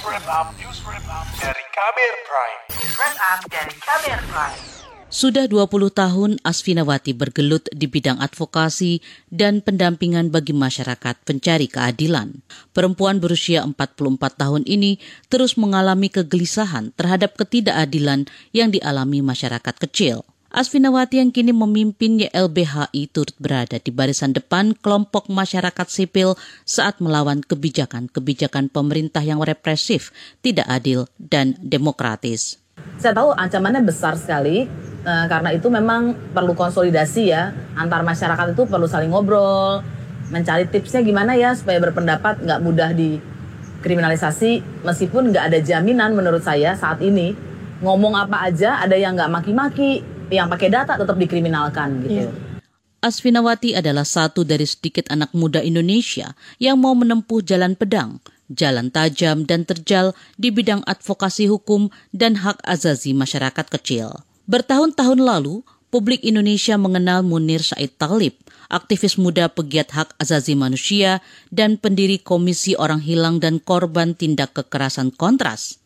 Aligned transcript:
wrap 0.00 0.24
up, 0.32 0.48
dari 1.36 1.64
Kamer 1.76 2.14
Prime. 2.24 2.60
News 2.72 2.96
dari 3.52 3.74
Kamer 3.84 4.20
Prime. 4.32 4.60
Sudah 5.10 5.44
20 5.50 5.90
tahun 5.90 6.30
Asfinawati 6.46 7.12
bergelut 7.18 7.66
di 7.74 7.90
bidang 7.90 8.22
advokasi 8.22 9.02
dan 9.28 9.58
pendampingan 9.60 10.30
bagi 10.30 10.54
masyarakat 10.54 11.18
pencari 11.26 11.66
keadilan. 11.66 12.40
Perempuan 12.70 13.18
berusia 13.18 13.66
44 13.66 14.40
tahun 14.40 14.62
ini 14.64 15.02
terus 15.26 15.58
mengalami 15.58 16.08
kegelisahan 16.08 16.94
terhadap 16.94 17.34
ketidakadilan 17.36 18.30
yang 18.54 18.70
dialami 18.70 19.20
masyarakat 19.20 19.74
kecil. 19.82 20.22
Asfinawati 20.50 21.22
yang 21.22 21.30
kini 21.30 21.54
memimpin 21.54 22.26
YLBHI 22.26 23.14
turut 23.14 23.38
berada 23.38 23.78
di 23.78 23.94
barisan 23.94 24.34
depan 24.34 24.74
kelompok 24.74 25.30
masyarakat 25.30 25.86
sipil 25.86 26.34
saat 26.66 26.98
melawan 26.98 27.38
kebijakan-kebijakan 27.38 28.66
pemerintah 28.66 29.22
yang 29.22 29.38
represif, 29.38 30.10
tidak 30.42 30.66
adil, 30.66 31.06
dan 31.22 31.54
demokratis. 31.62 32.58
Saya 32.98 33.14
tahu 33.14 33.30
ancamannya 33.30 33.86
besar 33.86 34.18
sekali 34.18 34.66
eh, 35.06 35.26
karena 35.30 35.54
itu 35.54 35.70
memang 35.70 36.18
perlu 36.34 36.58
konsolidasi 36.58 37.30
ya. 37.30 37.54
Antar 37.78 38.02
masyarakat 38.02 38.50
itu 38.50 38.66
perlu 38.66 38.90
saling 38.90 39.14
ngobrol, 39.14 39.86
mencari 40.34 40.66
tipsnya 40.66 41.06
gimana 41.06 41.38
ya 41.38 41.54
supaya 41.54 41.78
berpendapat 41.78 42.42
nggak 42.42 42.58
mudah 42.58 42.90
dikriminalisasi 42.90 44.82
meskipun 44.82 45.30
nggak 45.30 45.46
ada 45.46 45.62
jaminan 45.62 46.10
menurut 46.18 46.42
saya 46.42 46.74
saat 46.74 46.98
ini. 47.06 47.38
Ngomong 47.86 48.18
apa 48.18 48.50
aja 48.50 48.82
ada 48.82 48.98
yang 48.98 49.14
nggak 49.14 49.30
maki-maki 49.30 50.19
yang 50.30 50.46
pakai 50.46 50.68
data 50.70 50.94
tetap 50.94 51.16
dikriminalkan 51.18 51.88
gitu. 52.06 52.30
Asfinawati 53.00 53.72
adalah 53.72 54.04
satu 54.04 54.44
dari 54.44 54.68
sedikit 54.68 55.08
anak 55.08 55.32
muda 55.32 55.64
Indonesia 55.64 56.36
yang 56.60 56.76
mau 56.76 56.92
menempuh 56.92 57.40
jalan 57.40 57.72
pedang, 57.72 58.20
jalan 58.52 58.92
tajam 58.92 59.48
dan 59.48 59.64
terjal 59.64 60.12
di 60.36 60.52
bidang 60.52 60.84
advokasi 60.84 61.48
hukum 61.48 61.88
dan 62.12 62.36
hak 62.36 62.60
azazi 62.60 63.16
masyarakat 63.16 63.66
kecil. 63.72 64.20
Bertahun-tahun 64.44 65.16
lalu, 65.16 65.64
publik 65.88 66.20
Indonesia 66.28 66.76
mengenal 66.76 67.24
Munir 67.24 67.64
Said 67.64 67.96
Talib, 67.96 68.36
aktivis 68.68 69.16
muda 69.16 69.48
pegiat 69.48 69.96
hak 69.96 70.20
azazi 70.20 70.52
manusia 70.52 71.24
dan 71.48 71.80
pendiri 71.80 72.20
Komisi 72.20 72.76
Orang 72.76 73.00
Hilang 73.00 73.40
dan 73.40 73.64
Korban 73.64 74.12
Tindak 74.12 74.52
Kekerasan 74.52 75.08
Kontras. 75.08 75.80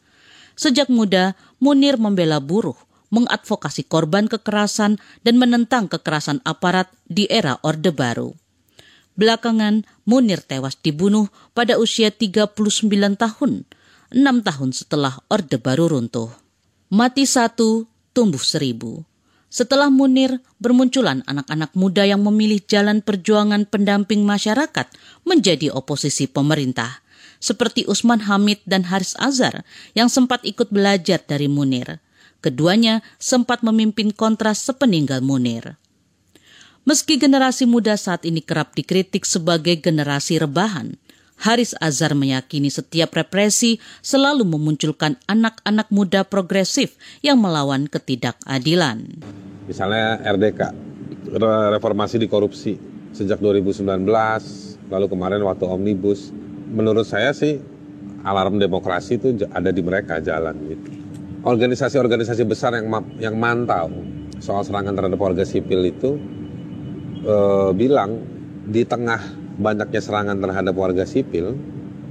Sejak 0.59 0.91
muda, 0.91 1.39
Munir 1.63 1.95
membela 1.95 2.43
buruh, 2.43 2.77
mengadvokasi 3.15 3.87
korban 3.87 4.27
kekerasan 4.27 4.99
dan 5.23 5.35
menentang 5.39 5.87
kekerasan 5.87 6.43
aparat 6.43 6.91
di 7.07 7.31
era 7.31 7.63
Orde 7.63 7.95
Baru. 7.95 8.35
Belakangan, 9.15 9.87
Munir 10.03 10.43
tewas 10.43 10.75
dibunuh 10.83 11.31
pada 11.55 11.79
usia 11.79 12.11
39 12.11 12.59
tahun, 13.15 13.63
enam 14.11 14.43
tahun 14.43 14.75
setelah 14.75 15.23
Orde 15.31 15.63
Baru 15.63 15.87
runtuh. 15.87 16.35
Mati 16.91 17.23
satu, 17.23 17.87
tumbuh 18.11 18.43
seribu. 18.43 19.07
Setelah 19.55 19.87
Munir, 19.87 20.43
bermunculan 20.59 21.23
anak-anak 21.31 21.79
muda 21.79 22.03
yang 22.03 22.27
memilih 22.27 22.59
jalan 22.67 23.07
perjuangan 23.07 23.71
pendamping 23.71 24.27
masyarakat 24.27 24.91
menjadi 25.23 25.71
oposisi 25.71 26.27
pemerintah, 26.27 27.07
seperti 27.39 27.87
Usman 27.87 28.27
Hamid 28.27 28.67
dan 28.67 28.91
Haris 28.91 29.15
Azhar 29.15 29.63
yang 29.95 30.11
sempat 30.11 30.43
ikut 30.43 30.75
belajar 30.75 31.23
dari 31.23 31.47
Munir. 31.47 32.03
Keduanya 32.45 33.01
sempat 33.17 33.65
memimpin 33.65 34.13
kontras 34.13 34.61
sepeninggal 34.61 35.25
Munir. 35.25 35.81
Meski 36.85 37.17
generasi 37.17 37.65
muda 37.65 37.97
saat 37.97 38.29
ini 38.29 38.45
kerap 38.45 38.77
dikritik 38.77 39.25
sebagai 39.25 39.81
generasi 39.81 40.37
rebahan, 40.37 41.01
Haris 41.41 41.73
Azhar 41.81 42.13
meyakini 42.13 42.69
setiap 42.69 43.17
represi 43.17 43.81
selalu 44.05 44.45
memunculkan 44.45 45.17
anak-anak 45.25 45.89
muda 45.89 46.29
progresif 46.29 47.01
yang 47.25 47.41
melawan 47.41 47.89
ketidakadilan. 47.89 49.25
Misalnya 49.65 50.21
RDK, 50.29 50.61
reformasi 51.81 52.21
di 52.21 52.29
korupsi 52.29 52.77
sejak 53.17 53.41
2019, 53.41 54.05
lalu 54.93 55.07
kemarin 55.09 55.41
waktu 55.49 55.65
Omnibus. 55.65 56.29
Menurut 56.69 57.09
saya 57.09 57.33
sih 57.33 57.57
alarm 58.21 58.61
demokrasi 58.61 59.17
itu 59.17 59.33
ada 59.49 59.73
di 59.73 59.81
mereka 59.81 60.21
jalan 60.21 60.61
gitu 60.69 61.04
organisasi-organisasi 61.45 62.43
besar 62.49 62.73
yang 62.73 62.89
yang 63.21 63.37
mantau 63.37 63.93
soal 64.41 64.65
serangan 64.65 64.97
terhadap 64.97 65.21
warga 65.21 65.45
sipil 65.45 65.85
itu 65.85 66.17
e, 67.21 67.37
bilang 67.77 68.17
di 68.65 68.83
tengah 68.89 69.21
banyaknya 69.61 70.01
serangan 70.01 70.41
terhadap 70.41 70.75
warga 70.75 71.05
sipil 71.05 71.53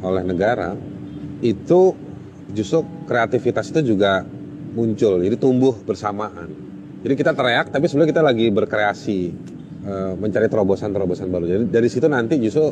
oleh 0.05 0.23
negara 0.23 0.77
itu 1.41 1.97
justru 2.53 2.85
kreativitas 3.09 3.73
itu 3.73 3.97
juga 3.97 4.21
muncul 4.73 5.21
jadi 5.21 5.38
tumbuh 5.38 5.75
bersamaan. 5.81 6.50
Jadi 7.03 7.13
kita 7.19 7.35
teriak 7.35 7.73
tapi 7.73 7.89
sebenarnya 7.89 8.11
kita 8.15 8.23
lagi 8.23 8.45
berkreasi 8.53 9.19
e, 9.81 9.94
mencari 10.15 10.45
terobosan-terobosan 10.45 11.27
baru. 11.27 11.45
Jadi 11.50 11.63
dari 11.73 11.89
situ 11.89 12.05
nanti 12.05 12.38
justru 12.38 12.69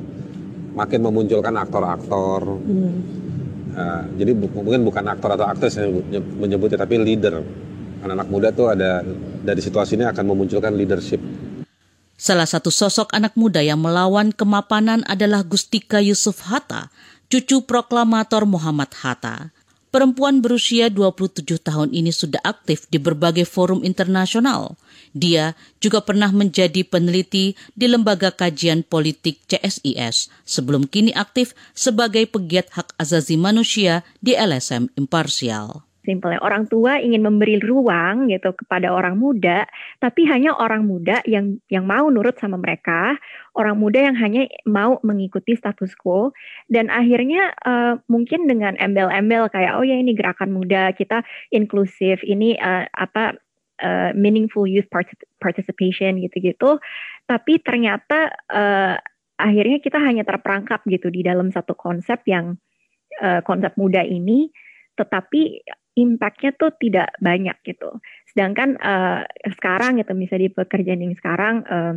makin 0.72 1.00
memunculkan 1.04 1.58
aktor-aktor 1.58 2.42
hmm 2.62 3.31
Uh, 3.72 4.04
jadi 4.20 4.36
bu 4.36 4.52
mungkin 4.52 4.84
bukan 4.84 5.06
aktor 5.08 5.36
atau 5.36 5.48
aktris 5.48 5.80
yang 5.80 5.96
menyebutnya, 6.40 6.80
tapi 6.80 7.00
leader. 7.00 7.40
Anak-anak 8.02 8.28
muda 8.28 8.50
tuh 8.52 8.74
ada 8.74 9.06
dari 9.46 9.62
situasi 9.62 9.96
ini 9.96 10.10
akan 10.10 10.26
memunculkan 10.26 10.74
leadership. 10.74 11.22
Salah 12.22 12.46
satu 12.46 12.70
sosok 12.70 13.10
anak 13.18 13.34
muda 13.34 13.66
yang 13.66 13.82
melawan 13.82 14.30
kemapanan 14.30 15.02
adalah 15.10 15.42
Gustika 15.42 15.98
Yusuf 15.98 16.46
Hatta, 16.46 16.94
cucu 17.32 17.66
proklamator 17.66 18.46
Muhammad 18.46 18.94
Hatta. 18.94 19.50
Perempuan 19.92 20.40
berusia 20.40 20.88
27 20.88 21.44
tahun 21.60 21.92
ini 21.92 22.16
sudah 22.16 22.40
aktif 22.48 22.88
di 22.88 22.96
berbagai 22.96 23.44
forum 23.44 23.84
internasional. 23.84 24.80
Dia 25.12 25.52
juga 25.84 26.00
pernah 26.00 26.32
menjadi 26.32 26.88
peneliti 26.88 27.60
di 27.76 27.92
Lembaga 27.92 28.32
Kajian 28.32 28.88
Politik 28.88 29.44
CSIS 29.52 30.32
sebelum 30.48 30.88
kini 30.88 31.12
aktif 31.12 31.52
sebagai 31.76 32.24
pegiat 32.24 32.72
hak 32.72 32.96
azazi 32.96 33.36
manusia 33.36 34.08
di 34.24 34.32
LSM 34.32 34.96
Imparsial. 34.96 35.91
Simpelnya 36.02 36.42
orang 36.42 36.66
tua 36.66 36.98
ingin 36.98 37.22
memberi 37.22 37.62
ruang 37.62 38.34
gitu 38.34 38.58
kepada 38.58 38.90
orang 38.90 39.22
muda, 39.22 39.70
tapi 40.02 40.26
hanya 40.26 40.58
orang 40.58 40.90
muda 40.90 41.22
yang 41.30 41.62
yang 41.70 41.86
mau 41.86 42.10
nurut 42.10 42.42
sama 42.42 42.58
mereka, 42.58 43.22
orang 43.54 43.78
muda 43.78 44.10
yang 44.10 44.18
hanya 44.18 44.50
mau 44.66 44.98
mengikuti 45.06 45.54
status 45.54 45.94
quo 45.94 46.34
dan 46.74 46.90
akhirnya 46.90 47.54
uh, 47.62 48.02
mungkin 48.10 48.50
dengan 48.50 48.74
embel-embel 48.82 49.54
kayak 49.54 49.78
oh 49.78 49.86
ya 49.86 49.94
ini 49.94 50.18
gerakan 50.18 50.58
muda 50.58 50.90
kita 50.98 51.22
inklusif, 51.54 52.26
ini 52.26 52.58
uh, 52.58 52.90
apa 52.98 53.38
uh, 53.86 54.10
meaningful 54.18 54.66
youth 54.66 54.90
participation 55.38 56.18
gitu-gitu, 56.18 56.82
tapi 57.30 57.62
ternyata 57.62 58.34
uh, 58.50 58.98
akhirnya 59.38 59.78
kita 59.78 60.02
hanya 60.02 60.26
terperangkap 60.26 60.82
gitu 60.90 61.14
di 61.14 61.22
dalam 61.22 61.54
satu 61.54 61.78
konsep 61.78 62.26
yang 62.26 62.58
uh, 63.22 63.46
konsep 63.46 63.78
muda 63.78 64.02
ini 64.02 64.50
tetapi 65.02 65.64
impactnya 65.96 66.56
tuh 66.56 66.72
tidak 66.80 67.12
banyak 67.20 67.56
gitu. 67.68 68.00
Sedangkan 68.32 68.80
uh, 68.80 69.28
sekarang 69.60 70.00
gitu 70.00 70.16
misalnya 70.16 70.48
di 70.48 70.54
pekerjaan 70.56 71.04
yang 71.04 71.16
sekarang 71.20 71.56
uh, 71.68 71.96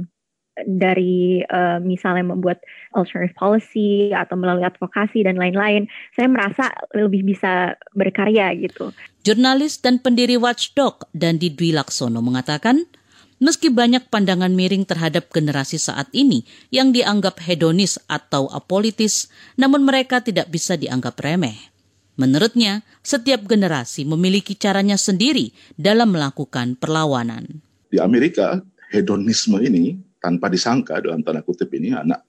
dari 0.63 1.43
uh, 1.43 1.83
misalnya 1.83 2.31
membuat 2.31 2.63
alternative 2.95 3.35
policy 3.35 4.15
atau 4.15 4.39
melalui 4.39 4.63
advokasi 4.63 5.27
dan 5.27 5.35
lain-lain, 5.35 5.91
saya 6.15 6.31
merasa 6.31 6.71
lebih 6.95 7.27
bisa 7.27 7.75
berkarya 7.95 8.55
gitu. 8.55 8.95
Jurnalis 9.27 9.83
dan 9.83 9.99
pendiri 9.99 10.39
Watchdog 10.39 11.11
dan 11.11 11.43
Dwi 11.43 11.75
Laksono 11.75 12.23
mengatakan, 12.23 12.87
meski 13.43 13.67
banyak 13.67 14.07
pandangan 14.15 14.55
miring 14.55 14.87
terhadap 14.87 15.27
generasi 15.35 15.81
saat 15.81 16.07
ini 16.15 16.47
yang 16.71 16.95
dianggap 16.95 17.43
hedonis 17.43 17.99
atau 18.07 18.47
apolitis, 18.55 19.27
namun 19.59 19.83
mereka 19.83 20.23
tidak 20.23 20.55
bisa 20.55 20.79
dianggap 20.79 21.19
remeh. 21.19 21.74
Menurutnya, 22.15 22.87
setiap 23.03 23.43
generasi 23.43 24.07
memiliki 24.07 24.55
caranya 24.55 24.95
sendiri 24.95 25.51
dalam 25.75 26.15
melakukan 26.15 26.79
perlawanan. 26.79 27.59
Di 27.91 27.99
Amerika, 27.99 28.63
hedonisme 28.95 29.59
ini 29.59 29.99
tanpa 30.23 30.47
disangka 30.47 31.03
dalam 31.03 31.27
tanda 31.27 31.43
kutip 31.43 31.75
ini 31.75 31.91
anak 31.91 32.23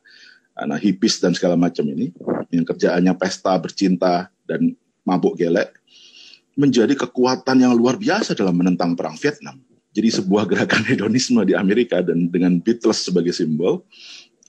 anak 0.57 0.81
hipis 0.81 1.21
dan 1.21 1.37
segala 1.37 1.53
macam 1.53 1.85
ini 1.85 2.09
yang 2.49 2.65
kerjaannya 2.65 3.13
pesta 3.13 3.53
bercinta 3.61 4.33
dan 4.49 4.73
mabuk 5.05 5.37
gelek 5.37 5.77
menjadi 6.57 6.97
kekuatan 6.97 7.61
yang 7.61 7.77
luar 7.77 8.01
biasa 8.01 8.33
dalam 8.33 8.57
menentang 8.57 8.97
perang 8.97 9.13
Vietnam. 9.21 9.61
Jadi 9.93 10.09
sebuah 10.17 10.49
gerakan 10.49 10.81
hedonisme 10.89 11.45
di 11.45 11.53
Amerika 11.53 12.01
dan 12.01 12.33
dengan 12.33 12.57
Beatles 12.57 13.05
sebagai 13.05 13.37
simbol, 13.37 13.85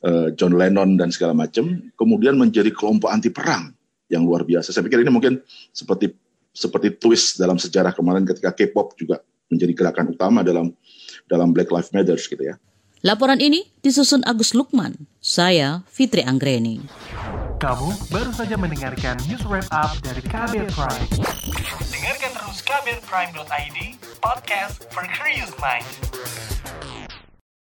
eh, 0.00 0.32
John 0.32 0.56
Lennon 0.56 0.96
dan 0.96 1.12
segala 1.12 1.36
macam, 1.36 1.76
kemudian 2.00 2.40
menjadi 2.40 2.72
kelompok 2.72 3.12
anti 3.12 3.28
perang 3.28 3.75
yang 4.10 4.22
luar 4.26 4.46
biasa. 4.46 4.70
Saya 4.70 4.86
pikir 4.86 5.02
ini 5.02 5.12
mungkin 5.12 5.42
seperti 5.70 6.14
seperti 6.56 6.96
twist 6.96 7.36
dalam 7.36 7.60
sejarah 7.60 7.92
kemarin 7.92 8.24
ketika 8.24 8.54
K-pop 8.54 8.96
juga 8.96 9.20
menjadi 9.52 9.72
gerakan 9.76 10.16
utama 10.16 10.40
dalam 10.40 10.72
dalam 11.28 11.52
Black 11.52 11.68
Lives 11.68 11.92
Matter 11.92 12.16
gitu 12.16 12.40
ya. 12.40 12.56
Laporan 13.04 13.38
ini 13.38 13.62
disusun 13.84 14.24
Agus 14.24 14.56
Lukman. 14.56 15.06
Saya 15.20 15.84
Fitri 15.86 16.24
Anggreni. 16.24 16.80
Kamu 17.60 17.88
baru 18.12 18.32
saja 18.32 18.56
mendengarkan 18.56 19.16
news 19.28 19.44
wrap 19.46 19.68
up 19.70 19.94
dari 20.00 20.20
Kabel 20.24 20.66
Prime. 20.72 21.08
Dengarkan 21.92 22.30
terus 22.34 22.58
kabelprime.id, 22.64 23.78
podcast 24.20 24.84
for 24.90 25.04
curious 25.12 25.52
mind. 25.60 25.86